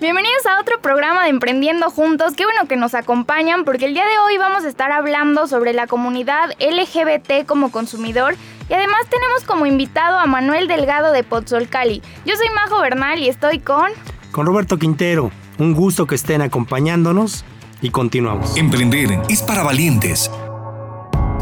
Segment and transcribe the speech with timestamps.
[0.00, 2.32] Bienvenidos a otro programa de Emprendiendo Juntos.
[2.34, 5.74] Qué bueno que nos acompañan porque el día de hoy vamos a estar hablando sobre
[5.74, 8.34] la comunidad LGBT como consumidor
[8.70, 12.00] y además tenemos como invitado a Manuel Delgado de Pozzolcali.
[12.24, 13.90] Yo soy Majo Bernal y estoy con...
[14.32, 15.30] Con Roberto Quintero.
[15.58, 17.44] Un gusto que estén acompañándonos
[17.82, 18.56] y continuamos.
[18.56, 20.30] Emprender es para valientes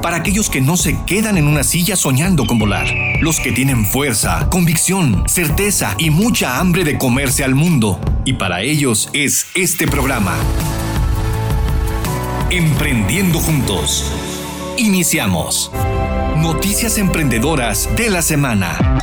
[0.04, 2.86] para aquellos que no se quedan en una silla soñando con volar,
[3.22, 7.98] los que tienen fuerza, convicción, certeza y mucha hambre de comerse al mundo.
[8.26, 10.36] Y para ellos es este programa.
[12.50, 14.12] Emprendiendo juntos.
[14.76, 15.72] Iniciamos.
[16.36, 19.00] Noticias emprendedoras de la semana.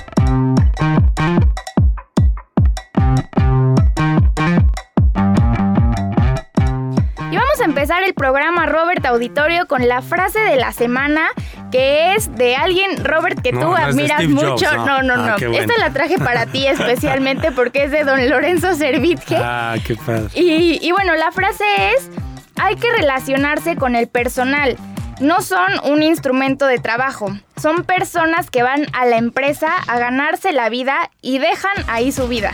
[7.91, 11.27] Empezar el programa Robert Auditorio con la frase de la semana
[11.71, 14.71] que es de alguien, Robert, que tú admiras mucho.
[14.77, 15.33] no, no, no.
[15.33, 19.35] Ah, Esta la traje para ti especialmente porque es de don Lorenzo Servitje.
[19.37, 20.29] Ah, qué padre.
[20.35, 21.65] Y, y bueno, la frase
[21.97, 22.09] es,
[22.55, 24.77] hay que relacionarse con el personal.
[25.19, 30.53] No son un instrumento de trabajo, son personas que van a la empresa a ganarse
[30.53, 32.53] la vida y dejan ahí su vida.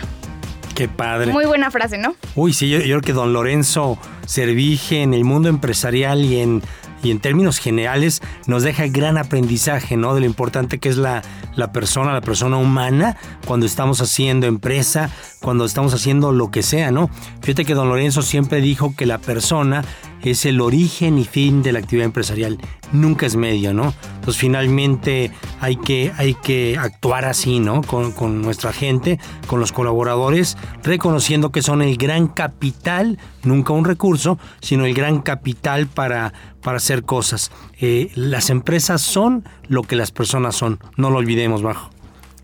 [0.77, 1.33] Qué padre.
[1.33, 2.15] Muy buena frase, ¿no?
[2.35, 3.97] Uy, sí, yo, creo que don Lorenzo
[4.27, 6.61] Servige en el mundo empresarial y en,
[7.01, 10.13] y en términos generales nos deja gran aprendizaje, ¿no?
[10.13, 11.23] De lo importante que es la,
[11.55, 15.09] la persona, la persona humana, cuando estamos haciendo empresa,
[15.41, 17.09] cuando estamos haciendo lo que sea, ¿no?
[17.41, 19.83] Fíjate que don Lorenzo siempre dijo que la persona
[20.31, 22.57] es el origen y fin de la actividad empresarial,
[22.91, 23.93] nunca es medio, ¿no?
[24.23, 27.81] Pues finalmente hay que, hay que actuar así, ¿no?
[27.81, 33.85] Con, con, nuestra gente, con los colaboradores, reconociendo que son el gran capital, nunca un
[33.85, 37.51] recurso, sino el gran capital para, para hacer cosas.
[37.79, 41.89] Eh, las empresas son lo que las personas son, no lo olvidemos, bajo.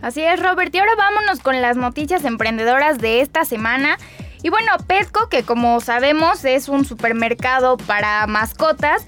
[0.04, 0.76] Así es, Robert.
[0.76, 3.98] Y ahora vámonos con las noticias emprendedoras de esta semana.
[4.44, 9.06] Y bueno, Petco, que como sabemos es un supermercado para mascotas,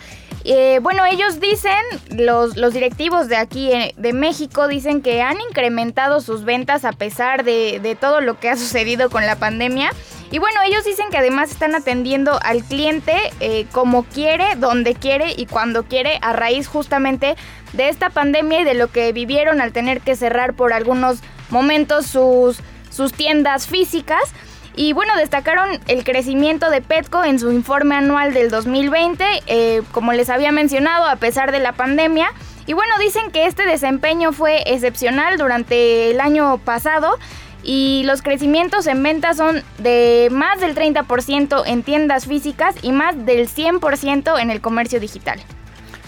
[0.48, 1.74] eh, bueno, ellos dicen,
[2.12, 6.92] los, los directivos de aquí eh, de México dicen que han incrementado sus ventas a
[6.92, 9.92] pesar de, todo lo que ha sucedido con la pandemia.
[10.32, 15.34] Y bueno, ellos dicen que además están atendiendo al cliente eh, como quiere, donde quiere
[15.36, 17.36] y cuando quiere, a raíz justamente
[17.74, 21.20] de esta pandemia y de lo que vivieron al tener que cerrar por algunos
[21.50, 22.60] momentos sus,
[22.92, 24.32] sus tiendas físicas.
[24.76, 30.12] Y bueno, destacaron el crecimiento de Petco en su informe anual del 2020, eh, como
[30.12, 32.28] les había mencionado, a pesar de la pandemia.
[32.66, 37.18] Y bueno, dicen que este desempeño fue excepcional durante el año pasado
[37.64, 43.26] y los crecimientos en ventas son de más del 30% en tiendas físicas y más
[43.26, 45.40] del 100% en el comercio digital.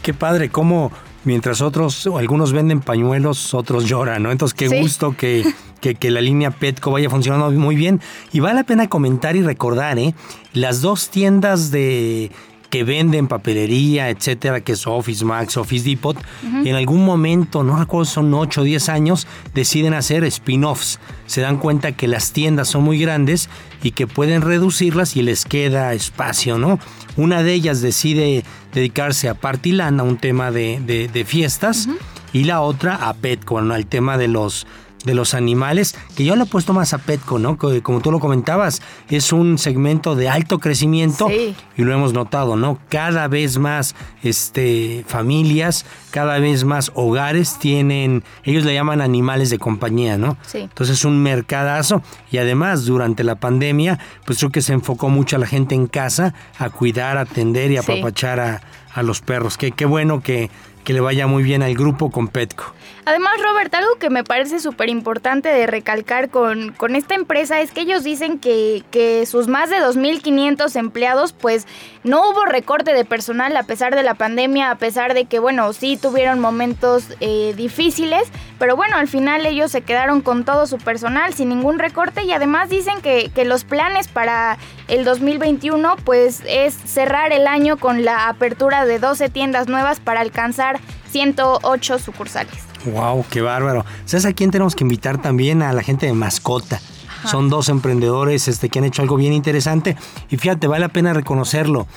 [0.02, 0.92] Qué padre, cómo
[1.24, 4.32] mientras otros, algunos venden pañuelos, otros lloran, ¿no?
[4.32, 5.44] Entonces, qué gusto que,
[5.82, 8.02] que, la línea Petco vaya funcionando muy bien.
[8.32, 10.14] Y vale la pena comentar y recordar, ¿eh?
[10.54, 12.32] Las dos tiendas de
[12.70, 18.06] que venden papelería, etcétera, que es Office Max, Office Depot, en algún momento, no recuerdo,
[18.06, 21.00] son 8 o 10 años, deciden hacer spin-offs.
[21.26, 23.50] Se dan cuenta que las tiendas son muy grandes
[23.84, 26.80] y que pueden reducirlas y les queda espacio, ¿no?
[27.16, 31.88] Una de ellas decide dedicarse a Partiland, a un tema de, fiestas,
[32.34, 34.68] y la otra a Petco, al tema de los
[35.06, 37.58] de los animales, que yo le he puesto más a Petco, ¿no?
[37.58, 42.80] Como tú lo comentabas, es un segmento de alto crecimiento y lo hemos notado, ¿no?
[42.90, 49.59] Cada vez más este, familias, cada vez más hogares tienen, ellos le llaman animales de
[49.59, 50.38] compañía, ¿no?
[50.46, 50.59] Sí.
[50.59, 55.36] Entonces es un mercadazo y además durante la pandemia, pues creo que se enfocó mucho
[55.36, 58.62] a la gente en casa a cuidar, atender y apapachar a,
[58.94, 59.57] a los perros.
[59.57, 60.50] Qué, qué bueno que,
[60.88, 62.74] que le vaya muy bien al grupo con Petco.
[63.03, 67.72] Además, Robert, algo que me parece súper importante de recalcar con, con, esta empresa es
[67.72, 71.68] que ellos dicen que, que sus más de 2.500 empleados, pues
[72.06, 75.74] no hubo recorte de personal a pesar de la pandemia, a pesar de que, bueno,
[75.74, 80.78] sí tuvieron momentos eh, difíciles, pero bueno, al final ellos se quedaron con todo su
[80.78, 84.57] personal sin ningún recorte y además dicen que, que los planes para
[84.88, 90.22] el 2021, pues es cerrar el año con la apertura de 12 tiendas nuevas para
[90.22, 90.76] alcanzar
[91.12, 92.56] 108 sucursales.
[92.85, 93.25] ¡Wow!
[93.29, 93.85] ¡Qué bárbaro!
[94.06, 95.62] ¿Sabes a quién tenemos que invitar también?
[95.62, 96.79] A la gente de mascota.
[97.25, 99.97] Son dos emprendedores este, que han hecho algo bien interesante.
[100.29, 101.88] Y fíjate, vale la pena reconocerlo.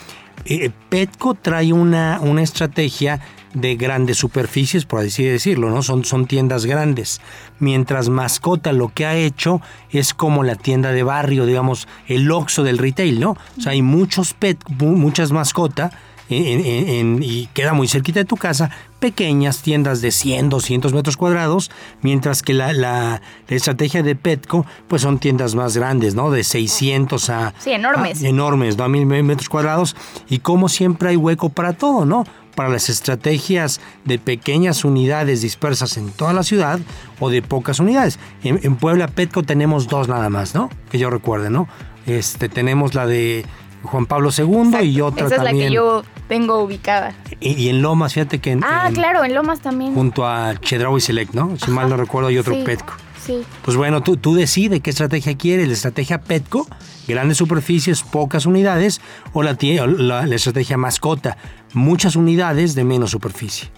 [0.45, 3.21] Eh, Petco trae una, una estrategia
[3.55, 5.83] de grandes superficies, por así decirlo, ¿no?
[5.83, 7.21] Son, son tiendas grandes.
[7.59, 9.61] Mientras Mascota lo que ha hecho
[9.91, 13.37] es como la tienda de barrio, digamos, el oxo del retail, ¿no?
[13.59, 15.93] O sea, hay muchos pet, muchas mascotas
[16.31, 21.71] y queda muy cerquita de tu casa, pequeñas tiendas de 100, 200 metros cuadrados,
[22.03, 26.31] mientras que la, la, estrategia de Petco, pues son tiendas más grandes, ¿no?
[26.31, 27.55] De 600 a...
[27.59, 28.23] Sí, enormes.
[28.23, 28.85] enormes, ¿no?
[28.85, 29.97] A mil metros cuadrados.
[30.29, 32.25] Y como siempre hay hueco para todo, ¿no?
[32.55, 36.79] Para las estrategias de pequeñas unidades dispersas en toda la ciudad
[37.19, 38.19] o de pocas unidades.
[38.45, 40.69] En, Puebla, Petco tenemos dos nada más, ¿no?
[40.91, 41.69] Que yo recuerde, ¿no?
[42.07, 43.45] Este, tenemos la de
[43.83, 47.15] Juan Pablo II y otra Esa es la que yo tengo ubicada.
[47.41, 48.53] Y, en Lomas, fíjate que...
[48.53, 49.95] En, ah, claro, en Lomas también.
[49.95, 51.57] Junto a Chedraui Select, ¿no?
[51.57, 52.95] Si mal no recuerdo, hay otro Petco.
[53.25, 53.43] Sí.
[53.63, 56.67] Pues bueno, tú, tú decides qué estrategia quieres, la estrategia Petco,
[57.07, 59.01] grandes superficies, pocas unidades,
[59.33, 61.37] o la, la, la estrategia mascota,
[61.73, 63.71] muchas unidades de menos superficie.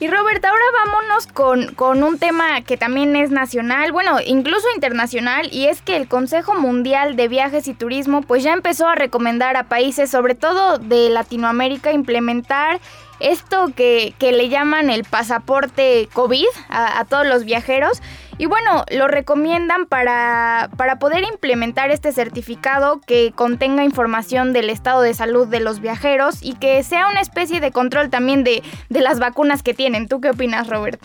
[0.00, 5.50] Y Robert, ahora vámonos con, con, un tema que también es nacional, bueno, incluso internacional,
[5.52, 9.58] y es que el Consejo Mundial de Viajes y Turismo pues ya empezó a recomendar
[9.58, 12.80] a países, sobre todo de Latinoamérica, implementar
[13.20, 18.00] esto que, que le llaman el pasaporte COVID a, a todos los viajeros.
[18.40, 25.02] Y bueno, lo recomiendan para, para poder implementar este certificado que contenga información del estado
[25.02, 29.18] de salud de los viajeros y que sea una especie de control también de, las
[29.18, 30.08] vacunas que tienen.
[30.08, 30.98] ¿Tú qué opinas, Robert?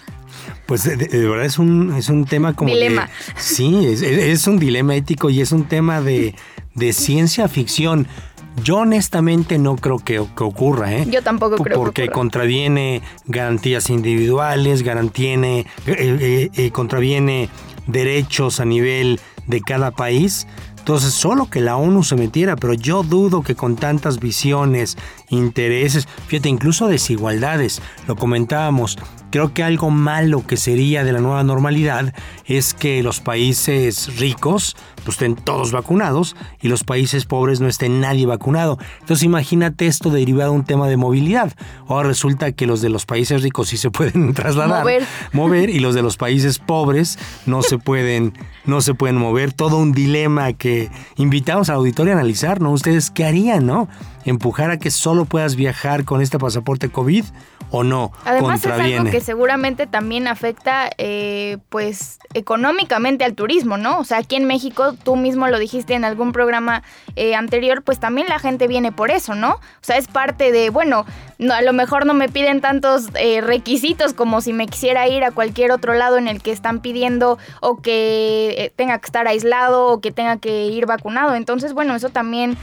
[0.66, 0.96] Pues de,
[1.28, 2.70] verdad es un, es un tema como...
[2.70, 3.10] Dilema.
[3.36, 6.36] sí, es, un dilema ético y es un tema de,
[6.74, 8.08] de ciencia ficción.
[8.64, 11.06] Yo honestamente no creo que, ocurra, ¿eh?
[11.10, 12.22] Yo tampoco creo Porque que ocurra.
[12.22, 17.50] contraviene garantías individuales, garantiene, eh, eh, eh, contraviene
[17.88, 20.48] derechos a nivel de cada país.
[20.80, 24.98] Entonces, solo que la ONU se metiera, pero yo dudo que con tantas visiones,
[25.36, 28.98] intereses, fíjate, incluso desigualdades, lo comentábamos,
[29.36, 32.14] Creo que algo malo que sería de la nueva normalidad
[32.46, 38.00] es que los países ricos pues, estén todos vacunados y los países pobres no estén
[38.00, 38.78] nadie vacunado.
[39.02, 41.52] Entonces imagínate esto derivado de un tema de movilidad.
[41.90, 45.04] Ahora resulta que los de los países ricos sí se pueden trasladar, mover,
[45.34, 48.32] mover y los de los países pobres no se pueden,
[48.64, 49.52] no se pueden mover.
[49.52, 52.72] Todo un dilema que invitamos al auditorio a analizar, ¿no?
[52.72, 53.90] Ustedes qué harían, ¿no?
[54.26, 57.26] Empujar a que solo puedas viajar con este pasaporte COVID
[57.72, 58.12] o no.
[58.24, 64.00] Además es algo que seguramente también afecta eh, pues económicamente al turismo, ¿no?
[64.00, 66.84] O sea, aquí en México, tú mismo lo dijiste en algún programa
[67.16, 69.54] eh, anterior, pues también la gente viene por eso, ¿no?
[69.54, 71.06] O sea, es parte de, bueno,
[71.38, 75.24] no, a lo mejor no me piden tantos eh, requisitos como si me quisiera ir
[75.24, 79.88] a cualquier otro lado en el que están pidiendo o que tenga que estar aislado
[79.88, 81.36] o que tenga que ir vacunado.
[81.36, 82.58] Entonces, bueno, eso también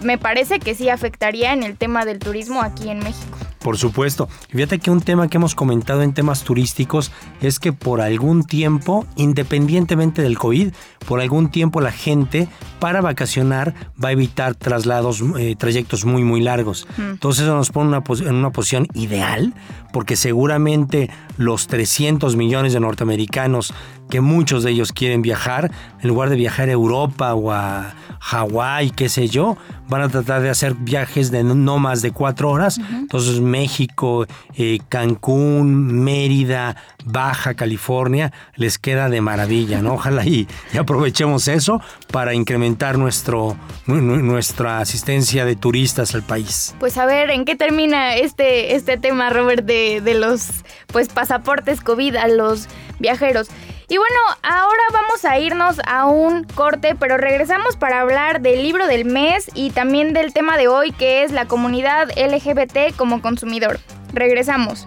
[0.00, 3.38] me parece que sí afectaría en el tema del turismo aquí en México.
[3.64, 4.28] Por supuesto.
[4.50, 7.10] Fíjate que un tema que hemos comentado en temas turísticos
[7.40, 10.74] es que por algún tiempo, independientemente del COVID,
[11.06, 12.48] por algún tiempo la gente
[12.78, 16.86] para vacacionar va a evitar traslados, eh, trayectos muy, muy largos.
[16.98, 19.54] Entonces eso nos pone una, en una posición ideal
[19.92, 21.08] porque seguramente
[21.38, 23.72] los 300 millones de norteamericanos
[24.10, 25.70] que muchos de ellos quieren viajar,
[26.02, 29.56] en lugar de viajar a Europa o a Hawái, qué sé yo,
[29.88, 32.78] van a tratar de hacer viajes de no más de cuatro horas.
[32.90, 34.26] Entonces México,
[34.56, 39.94] eh, Cancún, Mérida, Baja California, les queda de maravilla, ¿no?
[39.94, 40.48] Ojalá y,
[40.78, 41.80] aprovechemos eso
[42.10, 43.56] para incrementar nuestro,
[43.86, 46.74] nuestra asistencia de turistas al país.
[46.80, 50.48] Pues a ver, ¿en qué termina este, este tema, Robert, de, de los
[50.88, 53.48] pues pasaportes COVID a los viajeros?
[53.88, 58.86] Y bueno, ahora vamos a irnos a un corte, pero regresamos para hablar del libro
[58.86, 63.78] del mes y también del tema de hoy que es la comunidad LGBT como consumidor.
[64.14, 64.86] Regresamos.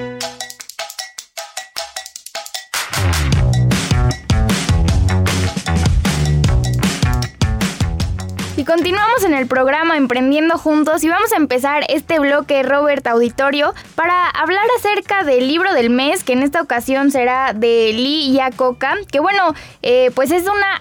[8.71, 14.29] Continuamos en el programa Emprendiendo Juntos y vamos a empezar este bloque Robert Auditorio para
[14.29, 19.19] hablar acerca del libro del mes, que en esta ocasión será de Lee Iacocca, que
[19.19, 20.77] bueno, eh, pues es una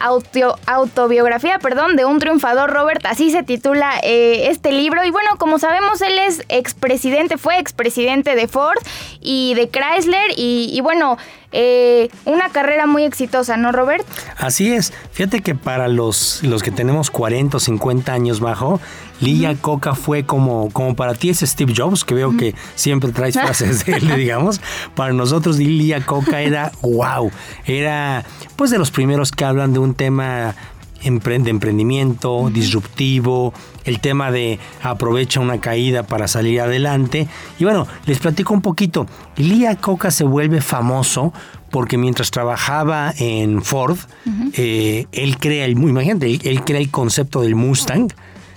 [0.66, 5.02] autobiografía, perdón, de un triunfador, Robert, así se titula eh, este libro.
[5.04, 8.78] Y bueno, como sabemos, él es expresidente, fue expresidente de Ford
[9.20, 11.18] y de Chrysler y, y bueno,
[11.52, 14.07] eh, una carrera muy exitosa, ¿no, Robert?
[14.37, 14.92] Así es.
[15.12, 18.80] Fíjate que para los, los que tenemos 40 o 50 años bajo,
[19.21, 23.35] Lía Coca fue como, como para ti es Steve Jobs, que veo que siempre traes
[23.40, 24.61] frases de él, digamos.
[24.95, 27.30] Para nosotros Lía Coca era wow.
[27.66, 28.25] Era
[28.57, 30.54] pues de los primeros que hablan de un tema
[31.02, 33.52] de emprendimiento, disruptivo,
[33.85, 37.26] el tema de aprovecha una caída para salir adelante.
[37.59, 39.07] Y bueno, les platico un poquito.
[39.37, 41.33] Lía Coca se vuelve famoso
[41.71, 43.99] porque mientras trabajaba en Ford,
[44.54, 48.09] eh, él crea el, imagínate, él crea el concepto del Mustang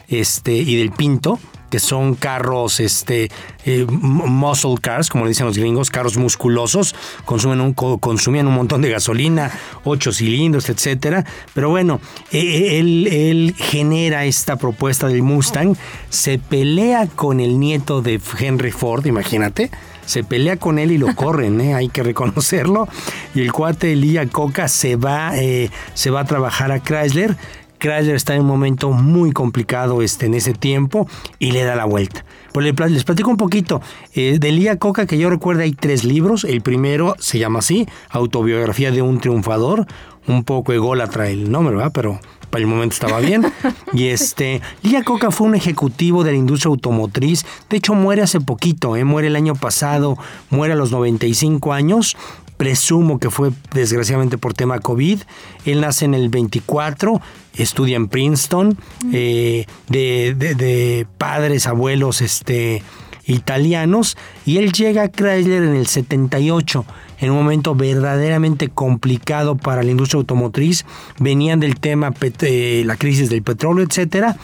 [0.08, 1.40] este, y del Pinto
[1.74, 3.32] que son carros, este,
[3.66, 6.94] eh, muscle cars, como le dicen los gringos, carros musculosos,
[7.26, 9.50] consumen un, consumían un montón de gasolina,
[9.84, 11.26] ocho cilindros, etcétera.
[11.56, 12.00] Pero bueno,
[12.32, 15.76] e, e, él, genera esta propuesta del Mustang,
[16.10, 19.72] se pelea con el nieto de Henry Ford, imagínate
[20.06, 21.76] se pelea con él y lo corren, ¿eh?
[21.76, 22.90] hay que reconocerlo.
[23.34, 27.38] Y el cuate Elia Coca se va, eh, se va a trabajar a Chrysler
[27.84, 31.06] Chrysler está en un momento muy complicado este, en ese tiempo
[31.38, 32.24] y le da la vuelta.
[32.54, 33.82] Pues les platico un poquito.
[34.14, 36.46] Eh, de Lía Coca, que yo recuerdo, hay tres libros.
[36.46, 39.86] El primero se llama así, Autobiografía de un Triunfador.
[40.28, 41.92] Un poco ególatra el nombre, ¿verdad?
[41.94, 43.52] Pero para el momento estaba bien.
[43.94, 47.46] Y este, Lía Coca fue un ejecutivo de la industria automotriz.
[47.70, 49.04] De hecho, muere hace poquito, ¿eh?
[49.04, 50.18] muere el año pasado,
[50.50, 52.16] muere a los 95 años
[52.58, 55.22] presumo que fue desgraciadamente por tema COVID.
[55.66, 57.22] Él nace en el 24,
[57.56, 58.78] estudia en Princeton,
[59.12, 62.84] eh, de, padres, abuelos este,
[63.26, 66.86] italianos, y él llega a Chrysler en el 78,
[67.20, 70.86] en un momento verdaderamente complicado para la industria automotriz.
[71.20, 74.38] Venían del tema, eh, la crisis del petróleo, etcétera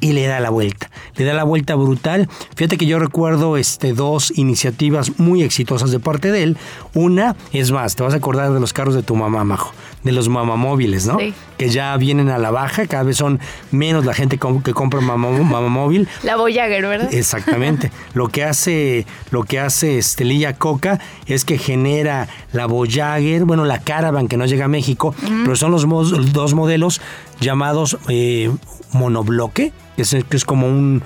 [0.00, 0.90] y le da la vuelta.
[1.16, 2.28] Le da la vuelta brutal.
[2.56, 6.56] Fíjate que yo recuerdo este, dos iniciativas muy exitosas de parte de él.
[6.94, 9.72] Una, es más, te vas a acordar de los carros de tu mamá, Majo,
[10.04, 11.18] de los mamamóviles, ¿no?
[11.56, 13.40] Que ya vienen a la baja, cada vez son
[13.72, 16.08] menos la gente que compra mamamóvil.
[16.22, 17.12] La Voyager, ¿verdad?
[17.12, 17.90] Exactamente.
[18.14, 23.80] lo que hace, lo que hace Estelilla Coca es que genera la Voyager, bueno, la
[23.80, 27.00] Caravan que no llega a México, pero son los dos modelos
[27.40, 28.50] llamados eh,
[28.92, 31.02] monobloque que es, como un,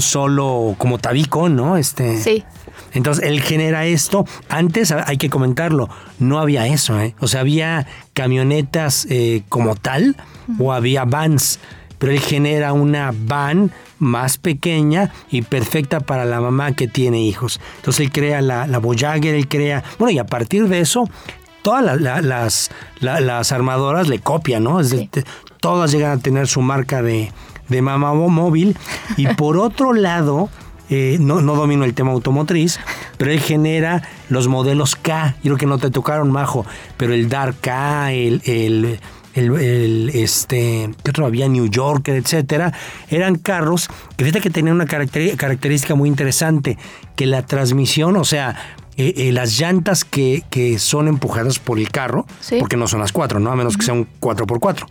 [0.00, 1.76] solo, como tabico, ¿no?
[1.76, 2.44] Este, sí.
[2.92, 4.24] Entonces él genera esto.
[4.48, 5.88] Antes hay que comentarlo,
[6.18, 7.14] no había eso, ¿eh?
[7.20, 10.16] O sea, había camionetas eh, como tal
[10.58, 11.60] o había vans,
[11.98, 17.60] pero él genera una van más pequeña y perfecta para la mamá que tiene hijos.
[17.76, 21.08] Entonces él crea la, la Voyager, él crea, bueno, y a partir de eso
[21.62, 24.80] todas las, las, armadoras le copian, ¿no?
[25.60, 27.32] todas llegan a tener su marca de,
[27.68, 28.76] de mamá móvil.
[29.16, 30.50] Y por otro lado,
[30.94, 32.78] eh, no, no, domino el tema automotriz,
[33.16, 35.36] pero él genera los modelos K.
[35.36, 36.66] Yo creo que no te tocaron, Majo,
[36.98, 39.00] pero el Dark K, el, el,
[39.32, 41.48] el, este, ¿qué otro había?
[41.48, 42.74] New Yorker, etcétera.
[43.08, 46.76] Eran carros que fíjate que tenían una característica muy interesante,
[47.16, 48.54] que la transmisión, o sea,
[48.98, 52.26] eh, eh, las llantas que, que, son empujadas por el carro,
[52.58, 53.50] porque no son las cuatro, ¿no?
[53.50, 54.86] A menos que sea un 4x4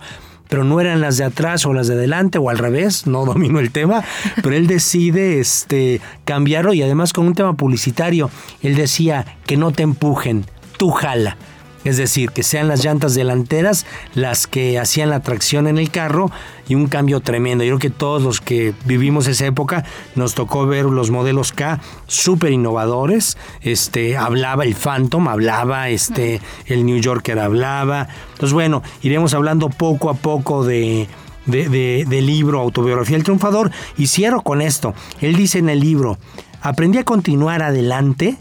[0.51, 3.60] pero no eran las de atrás o las de adelante o al revés, no domino
[3.60, 4.03] el tema,
[4.43, 8.29] pero él decide este, cambiarlo y además con un tema publicitario,
[8.62, 10.46] él decía que no te empujen,
[10.77, 11.38] tú jala.
[11.83, 16.31] Es decir, que sean las llantas delanteras las que hacían la tracción en el carro
[16.67, 17.63] y un cambio tremendo.
[17.63, 19.83] Yo creo que todos los que vivimos esa época
[20.15, 23.38] nos tocó ver los modelos K súper innovadores.
[23.61, 28.07] Este, hablaba el Phantom, hablaba este, el New Yorker, hablaba.
[28.33, 31.07] Entonces, bueno, iremos hablando poco a poco de,
[31.47, 34.93] del libro Autobiografía del Triunfador y cierro con esto.
[35.19, 36.19] Él dice en el libro,
[36.61, 38.38] aprendí a continuar adelante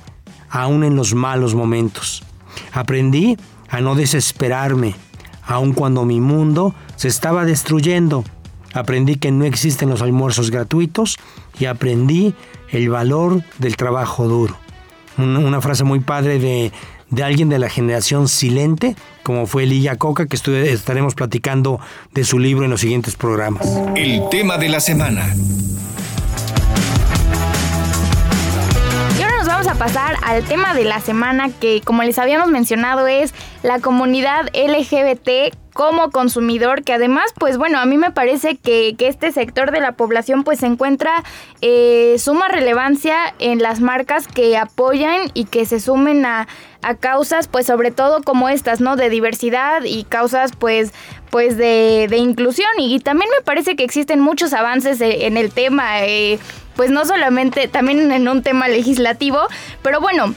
[0.50, 2.22] aún en los malos momentos.
[2.72, 3.36] Aprendí
[3.68, 4.94] a no desesperarme,
[5.44, 8.24] aun cuando mi mundo se estaba destruyendo.
[8.72, 11.18] Aprendí que no existen los almuerzos gratuitos
[11.58, 12.34] y aprendí
[12.70, 14.56] el valor del trabajo duro.
[15.18, 16.72] Una, frase muy padre de,
[17.10, 20.36] de, alguien de la generación silente, como fue Lilla Coca, que
[20.72, 21.80] estaremos platicando
[22.14, 23.66] de su libro en los siguientes programas.
[23.96, 25.34] El tema de la semana.
[29.80, 33.32] Pasar al tema de la semana que, como les habíamos mencionado, es
[33.62, 39.32] la comunidad LGBT como consumidor, que además, pues bueno, a mí me parece que, este
[39.32, 41.24] sector de la población pues encuentra
[41.62, 46.46] eh, suma relevancia en las marcas que apoyan y que se sumen a,
[47.00, 48.96] causas, pues sobre todo como estas, ¿no?
[48.96, 50.92] De diversidad y causas pues
[51.30, 56.04] pues de, inclusión y, también me parece que existen muchos avances eh, en el tema.
[56.04, 56.38] Eh,
[56.76, 59.38] pues no solamente, también en un tema legislativo,
[59.82, 60.34] pero bueno,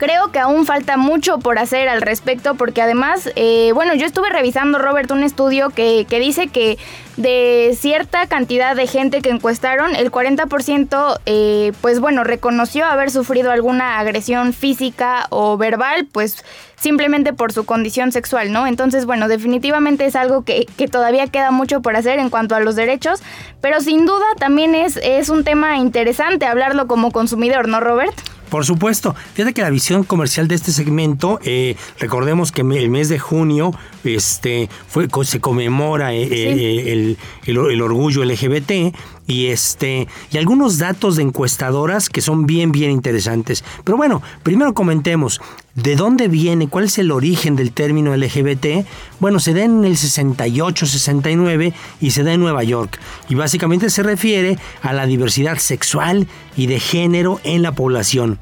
[0.00, 4.30] Creo que aún falta mucho por hacer al respecto porque además, eh, bueno, yo estuve
[4.30, 6.78] revisando, Robert, un estudio que, que dice que
[7.18, 13.50] de cierta cantidad de gente que encuestaron, el 40% eh, pues bueno, reconoció haber sufrido
[13.50, 18.66] alguna agresión física o verbal, pues simplemente por su condición sexual, ¿no?
[18.66, 22.60] Entonces, bueno, definitivamente es algo que, que, todavía queda mucho por hacer en cuanto a
[22.60, 23.20] los derechos,
[23.60, 28.14] pero sin duda también es, es un tema interesante hablarlo como consumidor, ¿no, Robert?
[28.50, 29.14] Por supuesto.
[29.34, 33.72] Fíjate que la visión comercial de este segmento, eh, recordemos que el mes de junio
[34.04, 38.94] este, fue, se conmemora eh, eh, el, el, orgullo LGBT
[39.30, 43.64] y, este, y algunos datos de encuestadoras que son bien, bien interesantes.
[43.84, 45.40] Pero bueno, primero comentemos.
[45.76, 46.68] ¿De dónde viene?
[46.68, 48.84] ¿Cuál es el origen del término LGBT?
[49.20, 52.98] Bueno, se da en el 68-69 y se da en Nueva York.
[53.28, 58.40] Y básicamente se refiere a la diversidad sexual y de género en la población.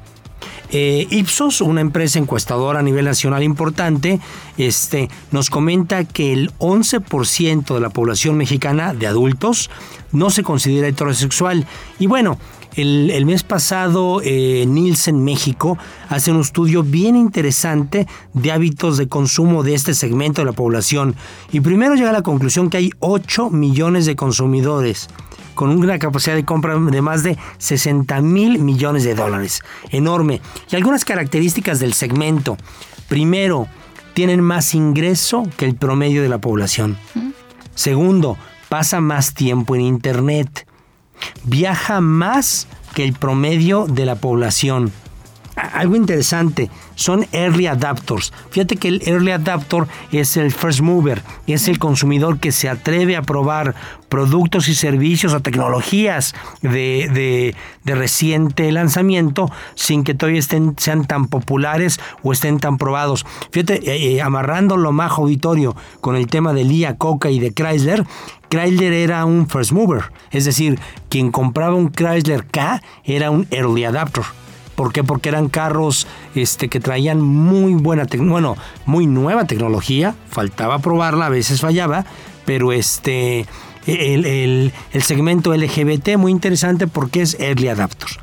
[0.71, 4.19] Eh, Ipsos, una empresa encuestadora a nivel nacional importante,
[4.57, 9.69] este, nos comenta que el 11% de la población mexicana de adultos
[10.11, 11.65] no se considera heterosexual.
[11.97, 12.37] Y bueno,
[12.75, 19.63] el, mes pasado eh, Nielsen México hace un estudio bien interesante de hábitos de consumo
[19.63, 21.15] de este segmento de la población.
[21.51, 25.09] Y primero llega a la conclusión que hay 8 millones de consumidores
[25.59, 29.61] con una capacidad de compra de más de 60 mil millones de dólares.
[29.89, 30.39] Enorme.
[30.71, 32.55] Y algunas características del segmento.
[33.09, 33.67] Primero,
[34.13, 36.97] tienen más ingreso que el promedio de la población.
[37.75, 38.37] Segundo,
[38.69, 40.65] pasa más tiempo en Internet.
[41.43, 44.93] Viaja más que el promedio de la población
[45.59, 48.33] algo interesante, son early adapters.
[48.49, 53.15] Fíjate que el early adapter es el first mover, es el consumidor que se atreve
[53.15, 53.75] a probar
[54.09, 61.99] productos y servicios o tecnologías de, reciente lanzamiento sin que todavía estén, sean tan populares
[62.23, 63.25] o estén tan probados.
[63.51, 67.53] Fíjate, eh, eh, amarrando lo más auditorio con el tema de Lia Coca y de
[67.53, 68.05] Chrysler,
[68.49, 73.85] Chrysler era un first mover, es decir, quien compraba un Chrysler K era un early
[73.85, 74.23] adapter.
[74.79, 75.03] ¿Por qué?
[75.03, 78.55] Porque eran carros este, que traían muy buena, bueno,
[78.85, 82.05] muy nueva tecnología, faltaba probarla, a veces fallaba,
[82.45, 83.45] pero este,
[83.85, 84.71] el,
[85.01, 88.19] segmento LGBT muy interesante porque es early adapters.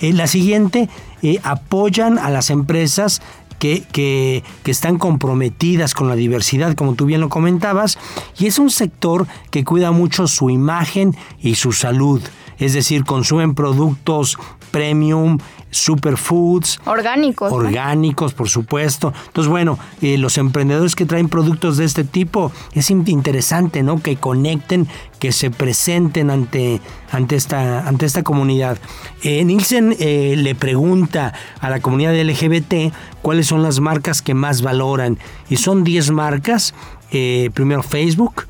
[0.00, 0.88] Eh, la siguiente,
[1.22, 3.22] eh, apoyan a las empresas
[3.60, 7.98] que, que, que, están comprometidas con la diversidad, como tú bien lo comentabas,
[8.36, 12.20] y es un sector que cuida mucho su imagen y su salud.
[12.58, 14.38] Es decir, consumen productos
[14.70, 15.38] premium,
[15.70, 16.80] superfoods.
[16.84, 17.52] Orgánicos.
[17.52, 19.12] Orgánicos, por supuesto.
[19.26, 24.02] Entonces, bueno, eh, los emprendedores que traen productos de este tipo, es interesante, ¿no?
[24.02, 26.80] Que conecten, que se presenten ante,
[27.10, 28.78] ante, esta, ante esta comunidad.
[29.22, 34.62] Eh, Nielsen eh, le pregunta a la comunidad LGBT cuáles son las marcas que más
[34.62, 35.18] valoran.
[35.48, 36.74] Y son 10 marcas.
[37.54, 38.46] primero Facebook,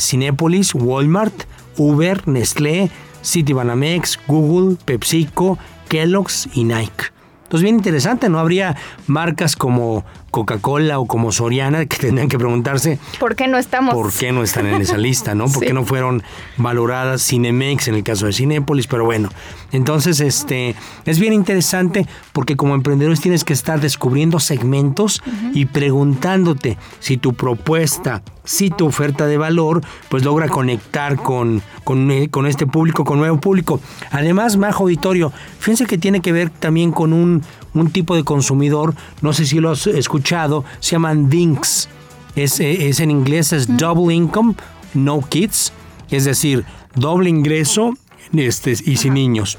[0.00, 1.44] Cinépolis, Walmart,
[1.78, 2.90] Uber, Nestlé,
[3.22, 7.12] Citibanamex, Google, PepsiCo, Kellogg's y Nike.
[7.44, 8.38] Entonces, bien interesante, ¿no?
[8.40, 10.04] Habría marcas como
[10.36, 13.94] Coca-Cola o como Soriana que tendrían que preguntarse ¿por qué no estamos?
[13.94, 15.46] ¿Por qué no están en esa lista, no?
[15.46, 16.22] ¿Por qué no fueron
[16.58, 18.86] valoradas Cinemex en el caso de Cinépolis?
[18.86, 19.30] Pero bueno,
[19.72, 20.74] entonces este
[21.06, 25.22] es bien interesante porque como emprendedores tienes que estar descubriendo segmentos
[25.54, 32.10] y preguntándote si tu propuesta, si tu oferta de valor, pues logra conectar con, con,
[32.10, 33.80] eh, con este público, con nuevo público.
[34.10, 37.42] Además, Majo Auditorio, fíjense que tiene que ver también con un,
[37.80, 41.88] un tipo de consumidor, no sé si lo has escuchado, se llaman DINKs.
[42.34, 44.54] Es, eh, es en inglés, es Double Income,
[44.94, 45.72] No Kids,
[46.10, 47.94] es decir, doble ingreso
[48.34, 49.56] este, y sin niños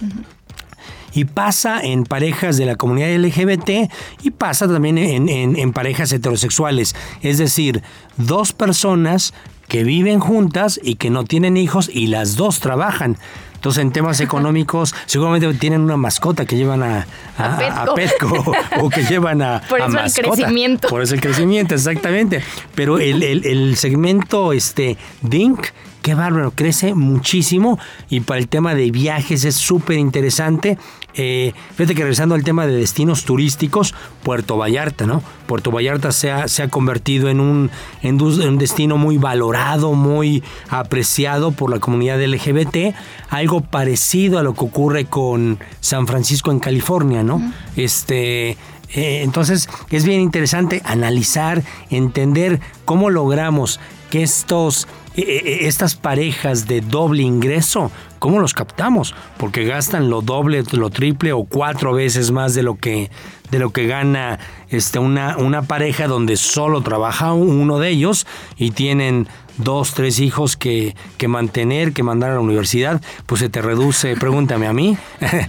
[1.13, 6.95] y pasa en parejas de la comunidad LGBT y pasa también en, en, parejas heterosexuales.
[7.23, 7.81] Es decir,
[8.17, 9.33] dos personas
[9.67, 13.17] que viven juntas y que no tienen hijos y las dos trabajan.
[13.57, 18.55] Entonces, en temas económicos, seguramente tienen una mascota que llevan a, a, Petco.
[18.79, 19.61] o que llevan a.
[19.67, 20.87] Por eso el crecimiento.
[20.87, 22.43] Por eso el crecimiento, exactamente.
[22.75, 25.67] Pero el, el, el segmento este, DINK
[26.01, 27.79] qué bárbaro, crece muchísimo
[28.09, 30.77] y para el tema de viajes es súper interesante.
[31.13, 35.23] Eh, fíjate que regresando al tema de destinos turísticos, Puerto Vallarta, ¿no?
[35.47, 37.71] Puerto Vallarta se ha, se ha convertido en un,
[38.03, 42.95] en un destino muy valorado, muy apreciado por la comunidad LGBT,
[43.29, 47.41] algo parecido a lo que ocurre con San Francisco en California, ¿no?
[47.75, 48.57] Este.
[48.93, 54.87] Eh, entonces es bien interesante analizar, entender cómo logramos que estos
[55.21, 59.15] estas parejas de doble ingreso, ¿cómo los captamos?
[59.37, 63.09] Porque gastan lo doble, lo triple o cuatro veces más de lo que,
[63.49, 68.27] de lo que gana este, una, una pareja donde solo trabaja uno de ellos
[68.57, 69.27] y tienen
[69.57, 74.15] dos, tres hijos que, que mantener, que mandar a la universidad, pues se te reduce,
[74.19, 74.97] pregúntame a mí,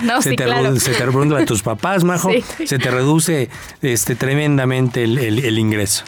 [0.03, 0.63] no, se, sí, te claro.
[0.63, 2.67] reduce, se te reduce a tus papás, Majo, Sí.
[2.67, 3.51] se te reduce
[3.83, 6.05] este, tremendamente el, el- el ingreso.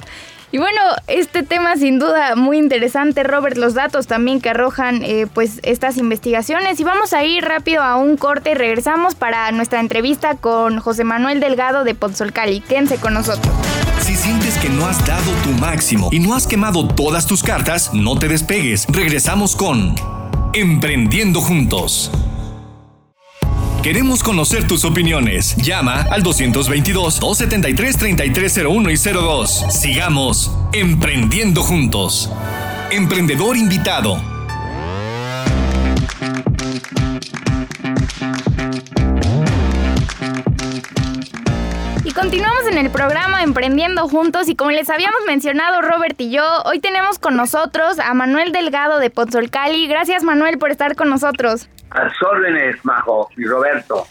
[0.53, 5.29] Y bueno, este tema sin duda muy interesante, Robert, los datos también que arrojan eh,
[5.33, 6.81] pues estas investigaciones.
[6.81, 11.05] Y vamos a ir rápido a un corte y regresamos para nuestra entrevista con José
[11.05, 12.61] Manuel Delgado de Pozzolcali.
[12.63, 13.55] Quédense con nosotros.
[14.01, 17.95] Si sientes que no has dado tu máximo y no has quemado todas tus cartas,
[17.95, 18.87] no te despegues.
[18.89, 19.95] Regresamos con
[20.53, 22.11] Emprendiendo Juntos.
[23.83, 25.57] Queremos conocer tus opiniones.
[25.57, 29.64] Llama al 222-273-3301 y 02.
[29.71, 32.31] Sigamos Emprendiendo Juntos.
[32.90, 34.23] Emprendedor invitado.
[42.05, 46.45] Y continuamos en el programa Emprendiendo Juntos y como les habíamos mencionado Robert y yo,
[46.66, 49.88] hoy tenemos con nosotros a Manuel Delgado de Pozzolcali.
[49.88, 51.71] Gracias Manuel por estar con nosotros.
[51.90, 54.07] A sus órdenes, Majo y Roberto.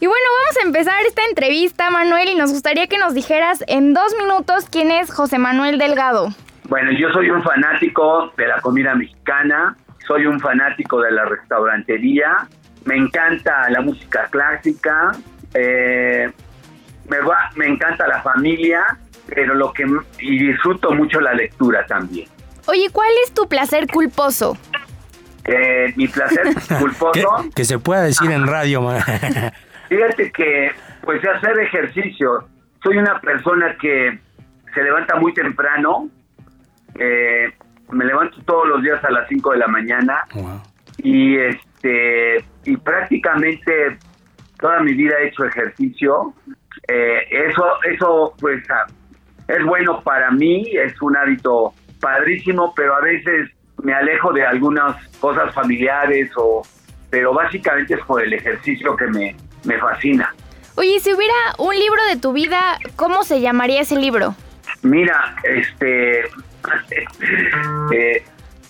[0.00, 3.94] Y bueno, vamos a empezar esta entrevista Manuel y nos gustaría que nos dijeras en
[3.94, 6.28] dos minutos quién es José Manuel Delgado.
[6.64, 12.48] Bueno, yo soy un fanático de la comida mexicana, soy un fanático de la restaurantería,
[12.84, 15.12] me encanta la música clásica,
[15.54, 16.30] eh,
[17.08, 18.84] me, va- me encanta la familia,
[19.28, 19.84] pero lo que
[20.18, 22.28] y disfruto mucho la lectura también.
[22.66, 24.56] Oye, ¿cuál es tu placer culposo?
[25.44, 26.46] Eh, mi placer
[26.78, 28.80] culposo, que se pueda decir en radio,
[29.88, 30.70] fíjate que
[31.02, 32.46] pues hacer ejercicio,
[32.82, 34.18] soy una persona que
[34.72, 36.08] se levanta muy temprano,
[36.94, 37.50] eh,
[37.90, 40.62] me levanto todos los días a las 5 de la mañana, Wow.
[40.98, 43.98] y este y prácticamente
[44.60, 46.34] toda mi vida he hecho ejercicio.
[46.88, 48.86] Eh, eso eso pues ah,
[49.48, 53.50] es bueno para mí es un hábito padrísimo pero a veces
[53.82, 56.62] me alejo de algunas cosas familiares o
[57.10, 60.32] pero básicamente es por el ejercicio que me me fascina
[60.74, 64.34] Oye, si hubiera un libro de tu vida, ¿cómo se llamaría ese libro?
[64.82, 66.20] Mira, este,
[67.92, 68.24] eh,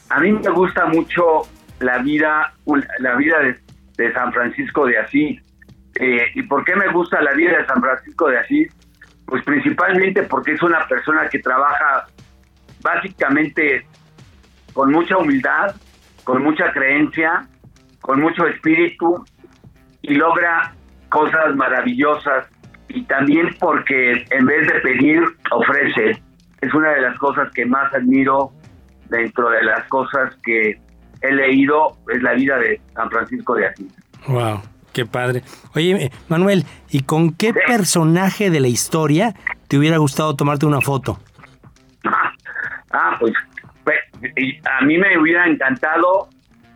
[0.09, 1.43] a mí me gusta mucho
[1.79, 2.53] la vida,
[2.99, 3.57] la vida de,
[3.97, 5.41] de San Francisco de Asís.
[6.01, 8.73] Eh, ¿Y por qué me gusta la vida de San Francisco de Asís?
[9.27, 12.07] Pues principalmente porque es una persona que trabaja
[12.83, 13.87] básicamente
[14.73, 15.75] con mucha humildad,
[16.25, 17.47] con mucha creencia,
[18.01, 19.25] con mucho espíritu
[20.03, 20.75] y logra
[21.09, 22.47] cosas maravillosas
[22.89, 26.23] y también porque en vez de pedir ofrece
[26.61, 28.53] es una de las cosas que más admiro
[29.09, 30.81] dentro de las cosas que
[31.21, 33.93] he leído es la vida de San Francisco de Asís
[34.29, 35.43] Wow, qué padre.
[35.75, 39.35] Oye, eh, Manuel, ¿y con qué personaje de la historia
[39.67, 41.19] te hubiera gustado tomarte una foto?
[42.93, 43.52] ah pues pues,
[44.37, 46.29] y a mí me hubiera encantado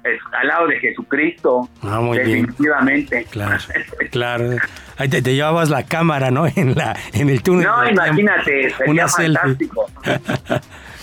[0.04, 2.42] es, al lado de Jesucristo Ah, muy bien.
[2.46, 3.58] definitivamente Claro,
[4.10, 4.50] claro.
[4.98, 6.46] Ahí te, te llevabas la cámara, ¿no?
[6.56, 7.66] En la, en el túnel.
[7.66, 9.86] no imagínate sería Una fantástico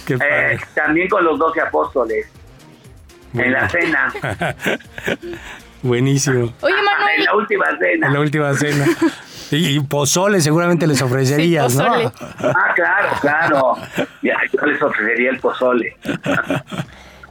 [0.08, 2.26] Qué Eh, también con los doce apóstoles
[3.34, 4.14] en la cena
[5.82, 6.54] Buenísimo.
[6.62, 8.86] Oye, en Manuel, la última cena En la última cena.
[9.58, 12.04] Y, y pozole seguramente les ofrecerías, Sí, pozole.
[12.06, 12.12] ¿no?
[12.40, 13.76] Ah, claro, claro.
[14.22, 15.96] Ya, yo les ofrecería el pozole.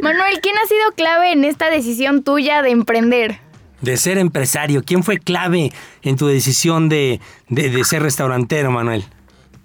[0.01, 3.39] Manuel, ¿quién ha sido clave en esta decisión tuya de emprender?
[3.81, 4.83] De ser empresario.
[4.85, 9.05] ¿Quién fue clave en tu decisión de, de, de ser restaurantero, Manuel?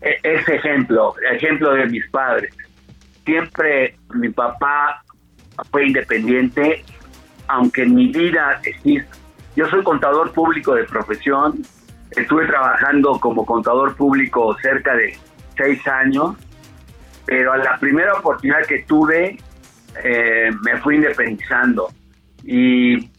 [0.02, 2.54] E- Ese ejemplo, ejemplo de mis padres.
[3.26, 5.04] Siempre mi papá
[5.72, 6.84] fue independiente,
[7.48, 9.08] aunque en mi vida existe.
[9.56, 11.63] Yo soy contador público de profesión.
[12.12, 15.17] Estuve trabajando como contador público cerca de
[15.56, 16.36] seis años,
[17.26, 19.38] pero a la primera oportunidad que tuve
[20.04, 21.89] eh, me fui independizando.
[22.43, 23.10] Y,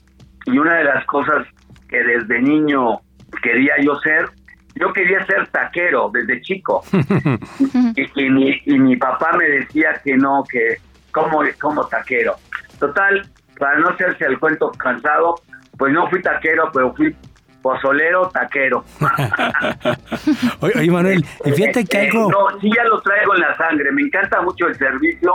[0.46, 1.46] y una de las cosas
[1.88, 3.00] que desde niño
[3.42, 4.30] quería yo ser,
[4.74, 6.82] yo quería ser taquero desde chico.
[7.96, 10.78] y, y mi, y mi papá me decía que no, que
[11.12, 12.36] como, como taquero.
[12.78, 15.36] Total, para no hacerse el cuento cansado,
[15.76, 17.14] pues no fui taquero, pero fui
[17.62, 18.84] pozolero taquero.
[20.60, 22.30] Oye, Manuel, y fíjate que Eh, algo...
[22.30, 23.90] no, sí ya lo traigo en la sangre.
[23.92, 25.34] Me encanta mucho el servicio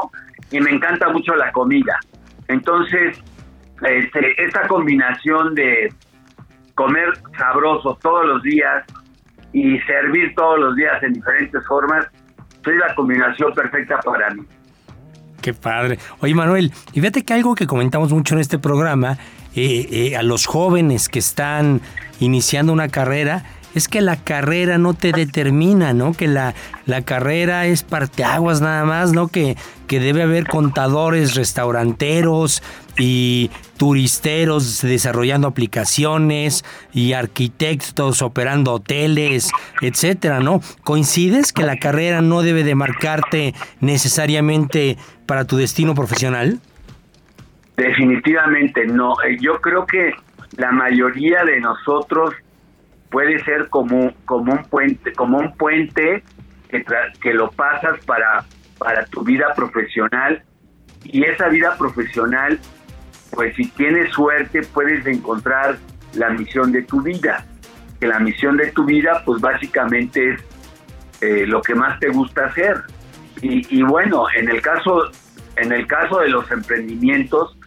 [0.52, 2.00] y me encanta mucho la comida.
[2.48, 3.18] Entonces,
[3.82, 5.94] este, esta combinación de
[6.76, 8.84] comer sabroso todos los días
[9.52, 12.06] y servir todos los días en diferentes formas,
[12.66, 14.44] es la combinación perfecta para mí.
[15.42, 16.00] Qué padre.
[16.22, 19.18] Oye, Manuel, y fíjate que algo que comentamos mucho en este programa,
[19.56, 21.82] eh, eh, a los jóvenes que están
[22.20, 23.44] iniciando una carrera,
[23.76, 26.14] es que la carrera no te determina, ¿no?
[26.14, 26.54] Que la,
[26.86, 29.28] la carrera es parteaguas nada más, ¿no?
[29.28, 32.62] Que, que debe haber contadores, restauranteros
[32.98, 36.64] y turisteros desarrollando aplicaciones
[36.94, 39.50] y arquitectos operando hoteles,
[39.82, 40.62] etcétera, ¿no?
[40.84, 46.60] ¿Coincides que la carrera no debe de marcarte necesariamente para tu destino profesional?
[47.84, 49.14] Definitivamente no.
[49.26, 50.14] Eh, yo creo que
[50.56, 52.34] la mayoría de nosotros
[53.12, 56.24] puede ser como, como un puente, como un puente
[56.70, 56.86] que,
[57.22, 58.46] que lo pasas para,
[58.78, 60.42] para tu vida profesional
[61.04, 62.58] y esa vida profesional,
[63.32, 65.78] pues si tienes suerte puedes encontrar
[66.14, 67.46] la misión de tu vida,
[68.00, 70.42] que la misión de tu vida pues básicamente es
[71.20, 72.78] eh, lo que más te gusta hacer.
[73.42, 75.12] Y, y, bueno, en el caso,
[75.58, 77.58] en el caso de los emprendimientos,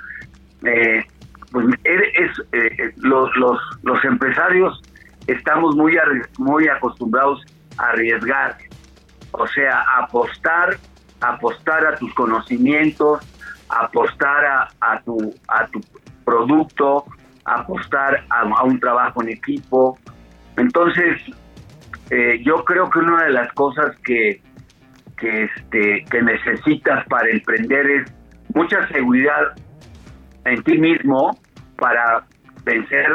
[0.64, 1.04] eh,
[1.52, 4.82] pues es, eh, los, empresarios
[5.26, 5.96] estamos muy,
[6.38, 7.44] muy acostumbrados
[7.78, 8.56] a arriesgar,
[9.32, 10.76] o sea, apostar,
[11.20, 13.20] apostar a tus conocimientos,
[13.68, 15.80] apostar a, tu, a tu
[16.24, 17.04] producto,
[17.44, 19.98] apostar a, un trabajo en equipo.
[20.56, 21.20] Entonces,
[22.10, 24.40] eh, yo creo que una de las cosas que,
[25.16, 28.12] que, este, que necesitas para emprender es
[28.54, 29.54] mucha seguridad
[30.46, 31.38] en ti mismo
[31.76, 32.24] para
[32.64, 33.06] vencer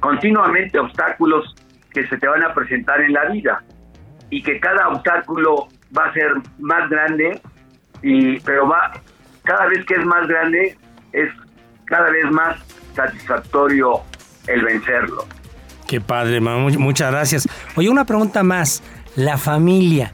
[0.00, 1.54] continuamente obstáculos
[1.92, 3.62] que se te van a presentar en la vida
[4.30, 7.40] y que cada obstáculo va a ser más grande
[8.02, 8.92] y pero va
[9.44, 10.76] cada vez que es más grande
[11.12, 11.30] es
[11.86, 12.58] cada vez más
[12.94, 14.00] satisfactorio
[14.46, 15.24] el vencerlo.
[15.86, 17.48] Qué padre, muchas gracias.
[17.76, 18.82] Oye, una pregunta más,
[19.16, 20.12] la familia.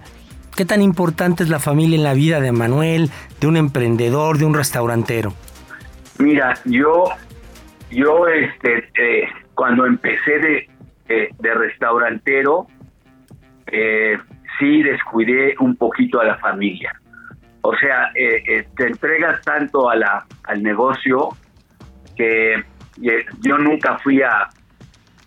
[0.56, 4.44] ¿Qué tan importante es la familia en la vida de Manuel, de un emprendedor, de
[4.44, 5.32] un restaurantero?
[6.20, 7.04] Mira, yo
[7.90, 10.38] yo este eh, cuando empecé
[11.08, 12.66] de, restaurantero,
[13.66, 14.18] eh,
[14.58, 16.92] sí descuidé un poquito a la familia.
[17.62, 21.30] O sea, eh, te entregas tanto a la, al negocio
[22.16, 22.62] que
[23.40, 24.48] yo nunca fui a,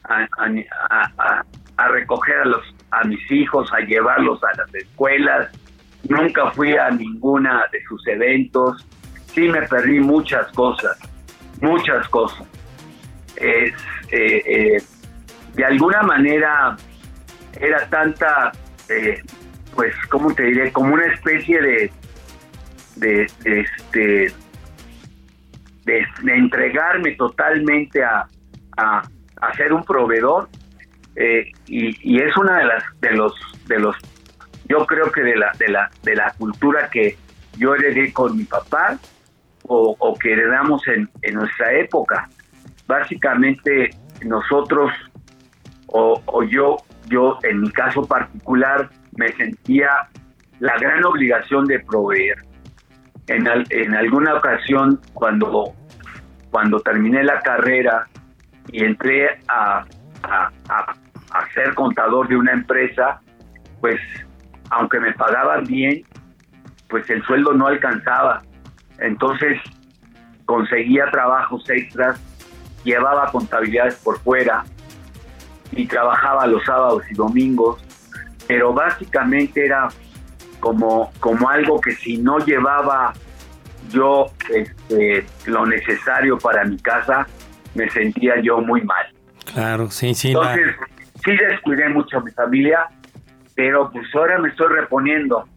[0.03, 1.43] a,
[1.77, 5.49] a, recoger a, los, a mis hijos, a llevarlos a las escuelas,
[6.08, 8.88] nunca fui a ninguna de sus eventos,
[9.34, 10.98] sí me perdí muchas cosas,
[11.62, 12.48] muchas cosas
[13.36, 13.74] eh,
[14.12, 14.84] eh,
[15.56, 16.78] de alguna manera
[17.60, 18.52] era tanta,
[18.89, 19.22] eh,
[19.76, 20.72] pues, ¿cómo te diré?
[20.72, 21.91] Como una especie de,
[22.96, 24.34] de, este,
[25.86, 28.28] de, entregarme totalmente a,
[28.78, 29.04] a,
[29.58, 30.50] ser un proveedor
[31.67, 33.34] y, y, es una de las de los
[33.67, 33.96] de los
[34.67, 37.17] yo creo que de la de la de la cultura que
[37.58, 38.98] yo heredé con mi papá
[39.63, 42.30] o, que heredamos en, en nuestra época
[42.88, 43.91] básicamente
[44.26, 44.91] nosotros
[45.95, 49.89] o, yo, yo en mi caso particular, me sentía
[50.60, 52.38] la gran obligación de proveer.
[53.28, 55.73] En, en alguna ocasión, cuando,
[56.49, 58.08] cuando terminé la carrera
[58.71, 59.86] y entré a,
[60.23, 63.21] a, a, ser contador de una empresa,
[63.80, 63.99] pues
[64.71, 66.02] aunque me pagaban bien,
[66.89, 68.41] pues el sueldo no alcanzaba.
[68.99, 69.60] Entonces
[70.45, 72.19] conseguía trabajos extras
[72.84, 74.63] llevaba contabilidades por fuera
[75.71, 77.82] y trabajaba los sábados y domingos,
[78.47, 79.88] pero básicamente era
[80.60, 83.13] como, como algo que si no llevaba
[83.89, 87.27] yo este, lo necesario para mi casa,
[87.75, 89.06] me sentía yo muy mal.
[89.51, 90.29] Claro, sí, sí.
[90.29, 90.75] Entonces,
[91.23, 92.88] sí descuidé mucho a mi familia,
[93.56, 95.47] pero pues ahora me estoy reponiendo.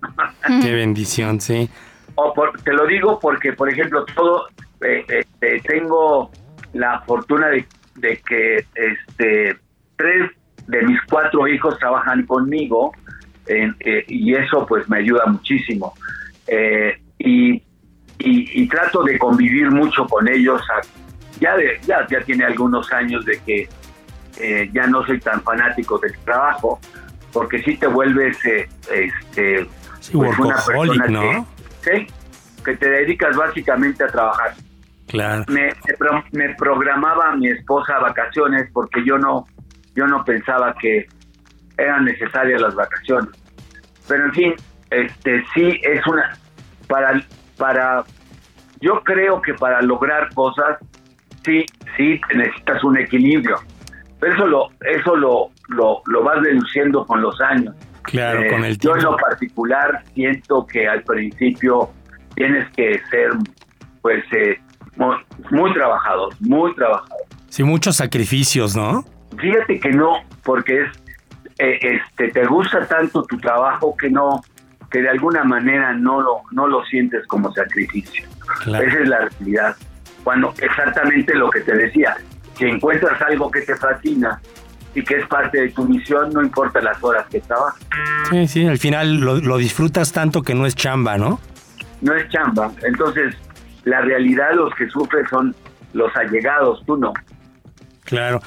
[0.62, 1.70] Qué bendición, sí.
[2.16, 2.32] O
[2.64, 4.46] te lo digo porque, por ejemplo, todo,
[4.80, 6.30] eh, este, tengo
[6.72, 7.66] la fortuna de,
[8.00, 9.56] que este
[9.96, 10.30] tres
[10.66, 12.92] de mis cuatro hijos trabajan conmigo
[13.46, 15.94] eh, y eso pues me ayuda muchísimo.
[16.46, 17.62] Eh, y,
[18.18, 20.60] y, trato de convivir mucho con ellos.
[21.40, 23.68] Ya, de, ya, ya tiene algunos años de que
[24.38, 26.80] eh, ya no soy tan fanático del trabajo,
[27.32, 29.66] porque si te vuelves este,
[30.12, 31.46] pues una persona
[31.86, 32.06] que,
[32.64, 34.54] que te dedicas básicamente a trabajar.
[35.06, 35.44] Claro.
[35.48, 35.72] Me,
[36.32, 39.46] me, programaba mi esposa vacaciones porque yo no,
[39.94, 41.06] yo no pensaba que
[41.78, 43.30] eran necesarias las vacaciones.
[44.08, 44.54] Pero en fin,
[44.90, 46.36] este sí es una
[46.88, 47.22] para
[47.56, 48.04] para
[48.80, 50.78] yo creo que para lograr cosas
[51.44, 51.64] sí
[51.96, 53.58] sí necesitas un equilibrio.
[54.18, 57.74] Pero eso lo eso lo lo, lo vas deduciendo con los años.
[58.06, 58.98] Claro, con el tiempo.
[58.98, 61.90] Yo en lo particular siento que al principio
[62.34, 63.30] tienes que ser,
[64.02, 64.60] pues, eh,
[65.50, 67.24] muy, trabajador, muy trabajador.
[67.48, 69.04] Sí, muchos sacrificios, ¿no?
[69.38, 70.88] Fíjate que no, porque es,
[71.58, 74.42] eh, este, te gusta tanto tu trabajo que no,
[74.90, 78.26] que de alguna manera no lo, no lo sientes como sacrificio.
[78.62, 79.76] Esa es la realidad.
[80.24, 82.16] Cuando exactamente lo que te decía,
[82.56, 84.40] si encuentras algo que te fascina
[84.96, 87.80] y que es parte de tu misión, no importa las horas que trabajas.
[88.30, 91.38] Sí, sí, al final lo, lo disfrutas tanto que no es chamba, ¿no?
[92.00, 92.72] No es chamba.
[92.82, 93.34] Entonces,
[93.84, 95.54] la realidad los que sufren son
[95.92, 97.12] los allegados, tú no.
[98.04, 98.40] Claro.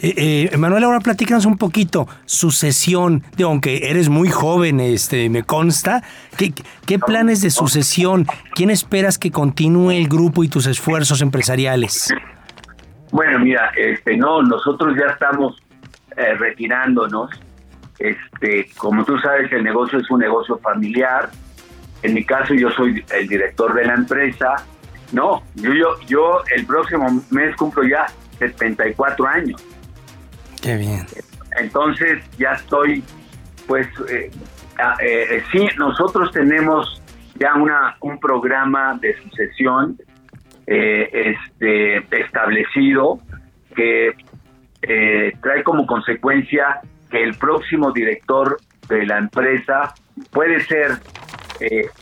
[0.00, 5.44] Eh, eh, Manuel, ahora platícanos un poquito, sucesión, de, aunque eres muy joven, este, me
[5.44, 6.02] consta,
[6.36, 6.52] ¿qué,
[6.84, 8.26] ¿qué planes de sucesión?
[8.54, 12.12] ¿Quién esperas que continúe el grupo y tus esfuerzos empresariales?
[13.14, 15.62] Bueno, mira, este, no, nosotros ya estamos
[16.16, 17.30] eh, retirándonos.
[17.96, 21.30] Este, como tú sabes, el negocio es un negocio familiar.
[22.02, 24.56] En mi caso, yo soy el director de la empresa.
[25.12, 28.06] No, yo, yo, yo el próximo mes cumplo ya
[28.40, 29.64] 74 años.
[30.60, 31.06] Qué bien.
[31.56, 33.04] Entonces ya estoy,
[33.68, 34.28] pues, eh,
[35.00, 37.00] eh, sí, nosotros tenemos
[37.36, 40.00] ya una un programa de sucesión
[40.66, 43.18] eh, este, establecido
[43.74, 44.12] que
[45.40, 49.94] trae como consecuencia que el próximo director de la empresa
[50.30, 50.90] puede ser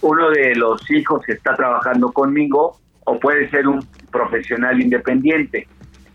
[0.01, 5.69] uno de los hijos que está trabajando conmigo o puede ser un profesional independiente.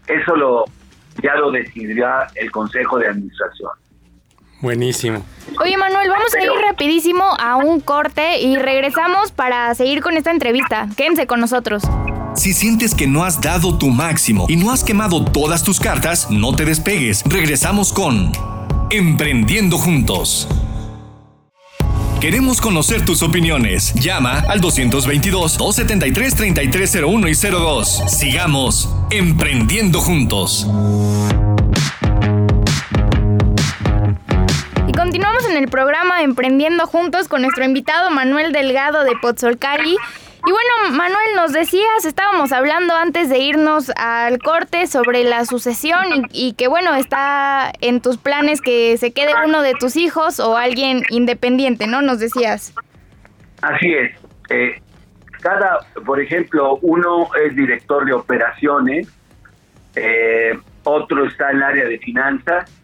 [0.07, 0.65] Eso lo,
[1.21, 3.71] ya lo decidirá el Consejo de Administración.
[4.59, 5.23] Buenísimo.
[5.63, 10.31] Oye Manuel, vamos a ir rapidísimo a un corte y regresamos para seguir con esta
[10.31, 10.89] entrevista.
[10.95, 11.83] Quédense con nosotros.
[12.35, 16.29] Si sientes que no has dado tu máximo y no has quemado todas tus cartas,
[16.29, 17.23] no te despegues.
[17.25, 18.31] Regresamos con
[18.91, 20.47] Emprendiendo Juntos.
[22.21, 23.93] Queremos conocer tus opiniones.
[23.93, 28.03] Llama al 222-273-3301 y 02.
[28.07, 30.65] Sigamos emprendiendo juntos.
[35.57, 39.93] En el programa Emprendiendo Juntos con nuestro invitado Manuel Delgado de Pozzolcali.
[40.45, 46.27] Y bueno, Manuel, nos decías, estábamos hablando antes de irnos al corte sobre la sucesión
[46.31, 50.57] y, que bueno, está en tus planes que se quede uno de tus hijos o
[50.57, 52.03] alguien independiente, ¿no?
[52.03, 52.75] Nos decías.
[53.61, 54.11] Así es.
[54.49, 54.79] Eh,
[55.41, 59.07] cada, por ejemplo, uno es director de operaciones,
[59.95, 62.76] eh, otro está en el área de finanzas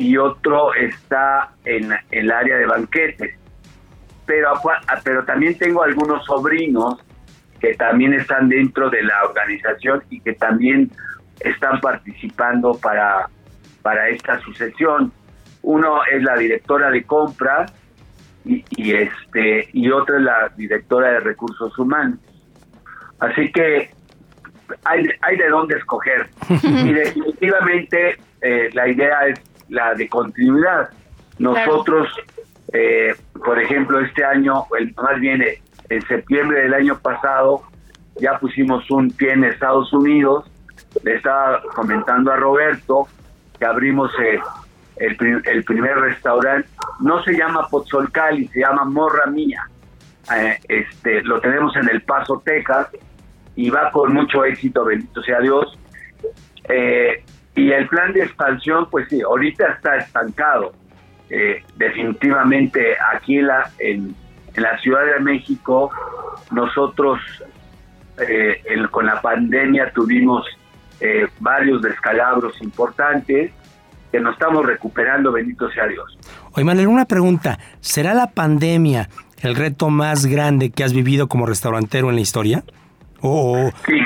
[0.00, 3.34] y otro está en el área de banquetes
[4.30, 7.04] pero, ah, pero también tengo algunos sobrinos
[7.60, 10.88] que también están dentro de la organización y que también
[11.40, 13.28] están participando para,
[13.82, 15.12] para esta sucesión.
[15.62, 17.72] Uno es la directora de compras
[18.44, 22.20] y, este y otra es la directora de recursos humanos.
[23.18, 23.90] Así que
[24.84, 26.30] hay, hay de dónde escoger.
[26.62, 30.90] y definitivamente eh, la idea es la de continuidad.
[31.38, 32.08] Nosotros
[32.72, 37.62] eh, por ejemplo, este año, el, más bien eh, en septiembre del año pasado,
[38.20, 40.50] ya pusimos un pie en Estados Unidos.
[41.02, 43.08] Le estaba comentando a Roberto
[43.58, 44.40] que abrimos eh,
[44.96, 46.68] el, el, primer restaurante.
[47.00, 49.68] No se llama Pozzolcali, se llama Morra Mía.
[50.68, 52.88] este, lo tenemos en El Paso, Texas,
[53.56, 55.76] y va con mucho éxito, bendito sea Dios.
[57.60, 60.72] Y el plan de expansión, pues sí, ahorita está estancado
[61.28, 64.14] eh, definitivamente aquí en la, en,
[64.56, 65.90] la Ciudad de México
[66.50, 67.20] nosotros
[68.26, 70.44] eh, con la pandemia tuvimos
[71.00, 73.52] eh, varios descalabros importantes
[74.10, 76.18] que nos estamos recuperando, bendito sea Dios.
[76.52, 77.58] Oye, Manuel, una pregunta.
[77.80, 79.08] ¿Será la pandemia
[79.42, 82.64] el reto más grande que has vivido como restaurantero en la historia?
[83.20, 83.70] ¿O...
[83.86, 84.00] Sí,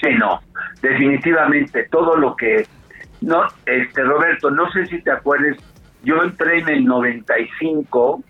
[0.00, 0.40] sí, no.
[0.82, 2.66] Definitivamente, todo lo que...
[3.20, 5.56] No, este Roberto, no sé si te acuerdas
[6.02, 8.22] yo entré en el 95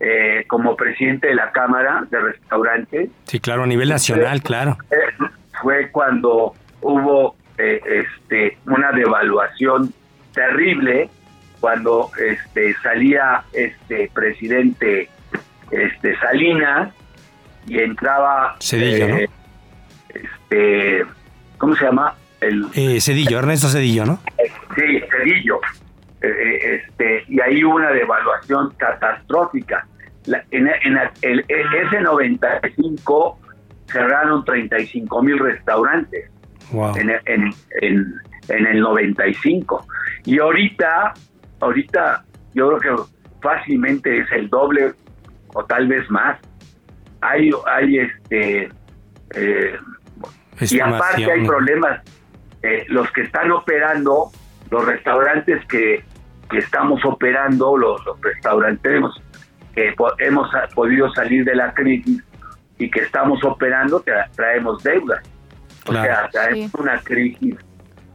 [0.00, 3.10] eh, como presidente de la Cámara de Restaurantes.
[3.24, 4.76] Sí, claro, a nivel nacional, claro.
[4.90, 5.24] Eh,
[5.60, 9.92] fue cuando hubo eh, este una devaluación
[10.34, 11.08] terrible
[11.60, 15.08] cuando este salía este presidente
[15.70, 16.92] este Salinas
[17.66, 19.16] y entraba Cedillo, ¿no?
[20.10, 21.06] este
[21.56, 22.14] ¿cómo se llama?
[22.48, 24.18] El Cedillo, Ernesto Cedillo, ¿no?
[24.76, 25.60] Sí, Cedillo.
[26.22, 29.86] Eh, eh, este, y hay una devaluación catastrófica.
[30.50, 30.68] en,
[31.22, 33.38] el, ese 95
[33.86, 36.30] cerraron 35 mil restaurantes
[36.96, 39.86] en, en, en, el 95.
[40.24, 41.14] Y ahorita,
[41.60, 42.24] ahorita
[42.54, 43.02] yo creo que
[43.42, 44.92] fácilmente es el doble
[45.54, 46.38] o tal vez más.
[47.20, 48.68] hay, hay este,
[49.34, 49.78] eh,
[50.60, 52.00] y aparte hay problemas.
[52.66, 54.32] Eh, los que están operando,
[54.72, 56.02] los restaurantes que,
[56.50, 59.04] que estamos operando, los, restaurantes
[59.72, 62.24] que hemos podido salir de la crisis
[62.76, 64.02] y que estamos operando,
[64.34, 65.22] traemos deudas.
[65.86, 67.54] O sea, traemos una crisis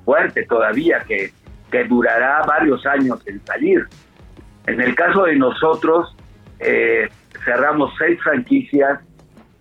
[0.04, 1.32] fuerte todavía que,
[1.72, 3.88] que durará varios años en salir.
[4.68, 6.14] En el caso de nosotros,
[6.60, 7.08] eh,
[7.46, 9.00] cerramos seis franquicias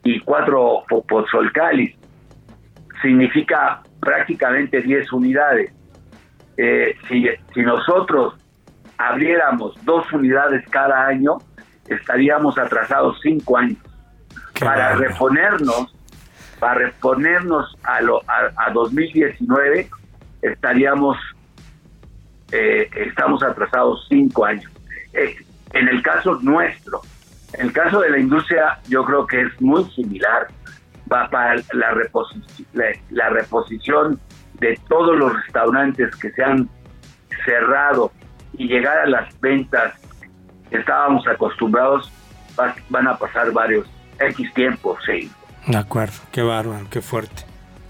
[0.03, 1.95] y cuatro Pozzolcalis.
[3.03, 5.73] Significa prácticamente 10 unidades.
[6.57, 8.35] Eh, si, si nosotros
[8.99, 11.39] abriéramos dos unidades cada año,
[11.87, 13.79] estaríamos atrasados cinco años.
[14.61, 15.95] para reponernos,
[16.59, 19.89] para reponernos a, lo, a, 2019,
[20.43, 21.17] estaríamos,
[22.53, 24.71] eh, estamos atrasados cinco años.
[25.15, 25.35] Eh,
[25.73, 27.01] en el caso nuestro,
[27.55, 30.49] en el caso de la industria, yo creo que es muy similar.
[31.13, 32.67] Va para la, reposición,
[33.11, 34.21] la, reposición
[34.55, 36.69] de todos los restaurantes que se han
[37.45, 38.13] cerrado
[38.57, 39.95] y llegar a las ventas
[40.69, 42.13] que estábamos acostumbrados,
[42.91, 43.89] van a pasar varios
[44.21, 45.31] X tiempos, sí.
[45.67, 47.45] De acuerdo, qué bárbaro, qué fuerte.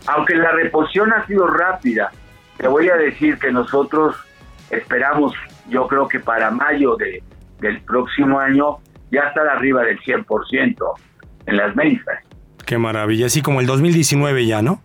[0.06, 2.10] Aunque la reposición ha sido rápida,
[2.56, 4.16] te voy a decir que nosotros
[4.70, 5.34] esperamos,
[5.68, 7.22] yo creo que para mayo de,
[7.58, 8.78] del próximo año,
[9.10, 10.76] ya estar arriba del 100%
[11.46, 12.22] en las ventas.
[12.70, 14.80] Qué maravilla, así como el 2019 ya, ¿no?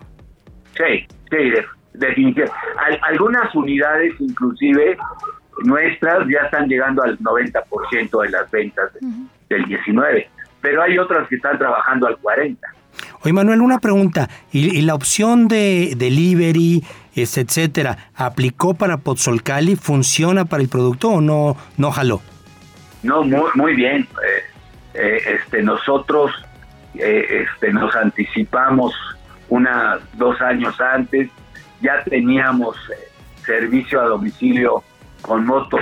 [0.76, 1.52] Sí, sí,
[1.94, 2.52] definitivamente.
[3.04, 4.98] algunas unidades inclusive
[5.66, 8.90] nuestras ya están llegando al 90% de las ventas
[9.50, 10.28] del 19,
[10.62, 12.58] pero hay otras que están trabajando al 40%.
[13.22, 14.32] Oye, Manuel, una pregunta.
[14.52, 16.84] ¿Y, la opción de delivery,
[17.16, 19.76] etcétera, aplicó para Pozzolcali?
[19.76, 22.22] ¿Funciona para el producto o no, no jaló?
[23.04, 24.08] No, muy, muy bien.
[24.24, 24.44] Eh,
[24.96, 26.32] eh, este, nosotros
[27.00, 28.94] eh, este, nos anticipamos
[29.50, 31.30] una, dos años antes,
[31.82, 32.76] ya teníamos
[33.46, 34.84] servicio a domicilio
[35.22, 35.82] con motos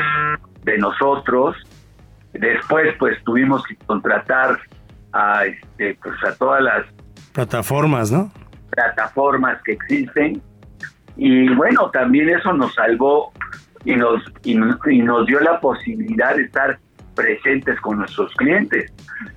[0.64, 1.55] de nosotros.
[2.34, 4.59] Después, pues tuvimos que contratar
[5.11, 6.86] a, este, pues, a todas las
[7.34, 8.32] plataformas, ¿no?
[8.72, 10.41] Plataformas que existen.
[11.16, 13.32] Y bueno, también eso nos salvó
[13.86, 16.80] y nos, y nos dio la posibilidad de estar
[17.16, 18.91] presentes con nuestros clientes.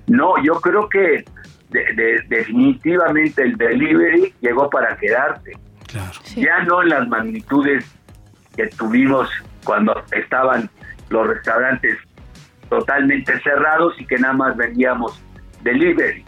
[0.07, 1.23] No, yo creo que
[1.69, 5.53] definitivamente el delivery llegó para quedarse.
[6.35, 7.85] Ya no en las magnitudes
[8.55, 9.29] que tuvimos
[9.63, 10.69] cuando estaban
[11.09, 11.97] los restaurantes
[12.69, 15.21] totalmente cerrados y que nada más vendíamos
[15.61, 16.23] delivery.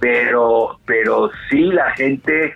[0.00, 2.54] Pero, pero sí la gente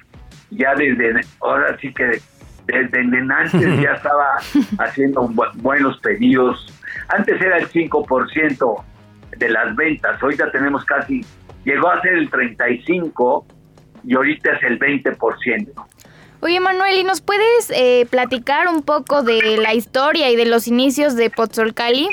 [0.51, 2.21] ya desde, ahora sí que
[2.67, 4.37] desde antes ya estaba
[4.79, 6.73] haciendo buenos pedidos
[7.09, 8.85] antes era el 5%
[9.39, 11.25] de las ventas, ahorita tenemos casi,
[11.67, 13.45] llegó a ser el 35%
[14.05, 15.87] y ahorita es el 20%.
[16.41, 20.69] Oye Manuel, ¿y nos puedes eh, platicar un poco de la historia y de los
[20.69, 22.09] inicios de Pozzolcali?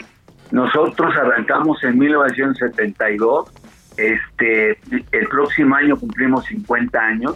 [0.52, 3.52] Nosotros arrancamos en 1972,
[3.98, 4.80] este,
[5.12, 7.36] el próximo año cumplimos 50 años.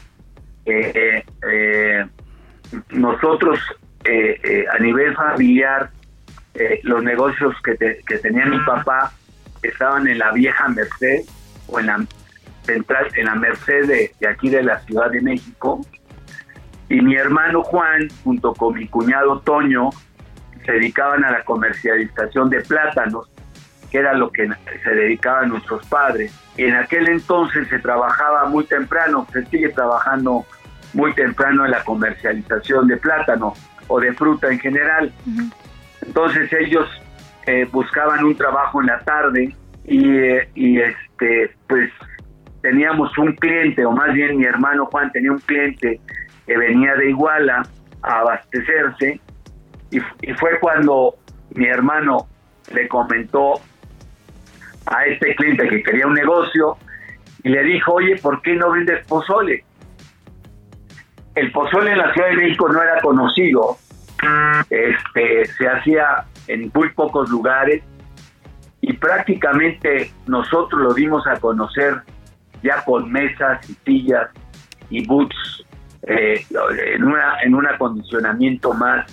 [0.65, 2.05] Eh, eh,
[2.89, 3.59] nosotros
[4.73, 5.89] a nivel familiar
[6.83, 9.11] los negocios que, que tenía mi papá
[9.61, 11.25] estaban en la vieja Merced
[11.67, 12.05] o en la
[12.63, 15.81] central, en la Merced de, aquí de la Ciudad de México.
[16.89, 19.89] Y mi hermano Juan, junto con mi cuñado Toño,
[20.65, 23.29] se dedicaban a la comercialización de plátanos,
[23.89, 24.49] que era lo que
[24.83, 26.33] se dedicaban nuestros padres.
[26.57, 30.45] Y en aquel entonces se trabajaba muy temprano, se sigue trabajando
[30.93, 33.53] muy temprano en la comercialización de plátano
[33.87, 35.11] o de fruta en general.
[36.01, 36.87] Entonces ellos
[37.45, 39.55] eh, buscaban un trabajo en la tarde
[39.87, 41.89] y, este pues
[42.61, 45.99] teníamos un cliente, o más bien mi hermano Juan tenía un cliente
[46.45, 47.63] que venía de Iguala
[48.01, 49.19] a abastecerse
[49.91, 49.99] y,
[50.33, 51.15] fue cuando
[51.55, 52.27] mi hermano
[52.73, 53.53] le comentó
[54.85, 56.77] a este cliente que quería un negocio
[57.43, 59.63] y le dijo, oye, ¿por qué no vendes pozole?
[61.35, 63.77] El pozole en la Ciudad de México no era conocido
[64.69, 67.83] este, se hacía en muy pocos lugares
[68.81, 72.01] y prácticamente nosotros lo dimos a conocer
[72.63, 74.29] ya con mesas y sillas
[74.89, 75.65] y boots
[76.03, 76.45] eh,
[76.93, 79.05] en una en un acondicionamiento más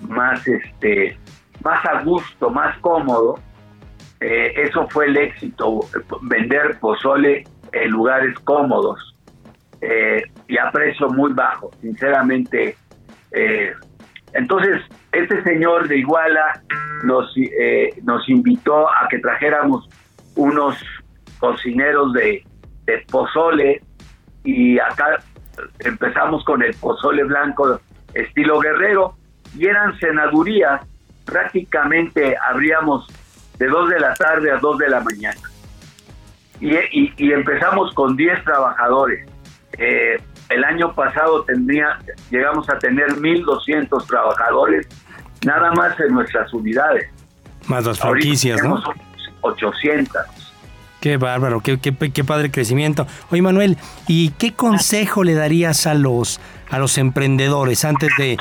[0.00, 1.18] más este
[1.62, 3.38] más a gusto más cómodo.
[4.20, 5.80] Eh, eso fue el éxito
[6.22, 9.14] vender pozole en lugares cómodos
[9.80, 11.70] eh, y a precio muy bajo.
[11.80, 12.76] Sinceramente
[14.34, 14.82] entonces,
[15.12, 16.60] este señor de Iguala
[17.04, 19.88] nos, eh, nos invitó a que trajéramos
[20.34, 20.76] unos
[21.38, 22.44] cocineros de,
[22.86, 23.80] de pozole
[24.42, 25.22] y acá
[25.78, 27.80] empezamos con el pozole blanco
[28.12, 29.16] estilo guerrero
[29.56, 30.82] y eran cenadurías,
[31.24, 33.06] prácticamente abríamos
[33.58, 35.40] de 2 de la tarde a 2 de la mañana.
[36.60, 39.28] Y, empezamos con 10 trabajadores.
[39.78, 41.98] Eh, el año pasado tenía,
[42.30, 44.86] llegamos a tener 1.200 trabajadores,
[45.44, 47.10] nada más en nuestras unidades.
[47.66, 48.82] Más las franquicias, ¿no?
[49.40, 50.22] 800.
[51.00, 53.06] Qué bárbaro, qué, qué, padre crecimiento.
[53.30, 53.76] Oye, Manuel,
[54.08, 56.40] ¿y qué consejo le darías a los,
[56.70, 58.38] a los emprendedores antes de,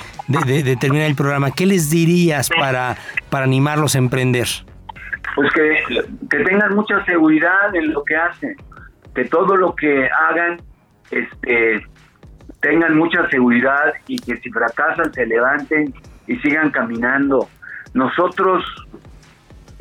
[0.80, 1.51] terminar el programa?
[1.51, 2.95] ¿Qué les dirías para,
[3.30, 4.47] para animarlos a emprender?
[5.36, 8.56] Pues que, que tengan mucha seguridad en lo que hacen,
[9.14, 10.62] que todo lo que hagan
[11.12, 11.86] este,
[12.64, 15.93] tengan mucha seguridad y que si fracasan se levanten
[16.26, 17.47] y sigan caminando.
[17.93, 18.66] Nosotros,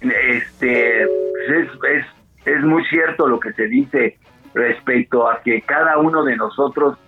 [0.01, 2.07] este, es, es
[2.45, 4.19] es muy cierto lo que se dice
[4.55, 6.99] respecto a que cada uno de nosotros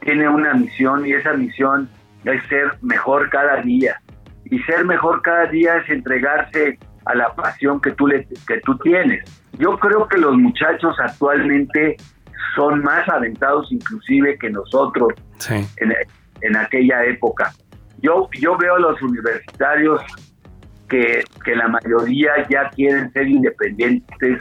[0.00, 1.88] tiene una misión y esa misión
[2.24, 4.00] es ser mejor cada día.
[4.44, 8.76] Y ser mejor cada día es entregarse a la pasión que tú, le, que tú
[8.78, 9.24] tienes.
[9.58, 11.96] Yo creo que los muchachos actualmente
[12.54, 15.08] son más aventados inclusive que nosotros
[15.48, 15.94] en,
[16.40, 17.52] en, aquella época.
[18.00, 20.00] Yo, yo veo a los universitarios
[20.88, 24.40] que, que la mayoría ya quieren ser independientes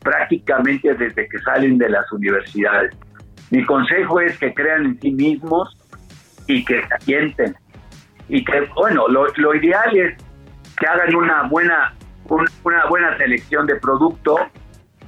[0.00, 2.94] prácticamente desde que salen de las universidades.
[3.50, 5.76] Mi consejo es que crean en sí mismos
[6.46, 7.56] y que se asienten.
[8.28, 10.16] Y que, bueno, lo, ideal es
[10.78, 11.94] que hagan una buena,
[12.28, 14.36] una buena selección de producto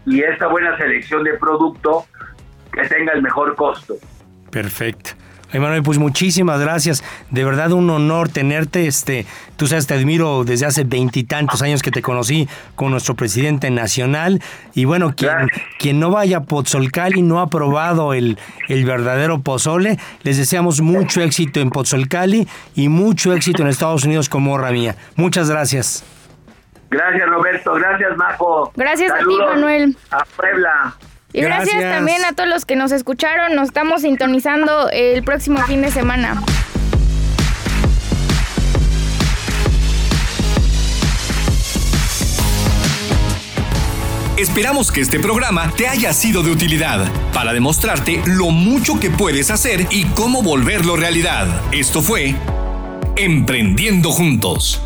[0.06, 2.06] y esta buena selección de producto
[2.80, 3.94] que tenga el mejor costo.
[4.50, 5.10] Perfecto.
[5.50, 7.02] Emanuel, pues muchísimas gracias.
[7.30, 8.86] De verdad un honor tenerte.
[8.86, 9.24] Este,
[9.56, 14.42] tú sabes, te admiro desde hace veintitantos años que te conocí con nuestro presidente nacional.
[14.74, 15.48] Y bueno, quien,
[15.78, 19.98] quien no vaya a Pozzolcali no ha probado el, el verdadero pozole.
[20.22, 24.96] Les deseamos mucho éxito en Pozzolcali y mucho éxito en Estados Unidos con Morra Mía.
[25.16, 26.04] Muchas gracias.
[26.90, 27.72] Gracias, Roberto.
[27.72, 28.70] Gracias, Majo.
[28.76, 29.96] Gracias a ti, Manuel.
[30.10, 30.94] A Puebla.
[31.32, 31.82] Y gracias.
[31.82, 33.54] también a todos los que nos escucharon.
[33.54, 36.42] Nos estamos sintonizando el próximo fin de semana.
[44.38, 49.50] Esperamos que este programa te haya sido de utilidad para demostrarte lo mucho que puedes
[49.50, 51.48] hacer y cómo volverlo realidad.
[51.72, 52.36] Esto fue
[53.16, 54.80] Emprendiendo Juntos.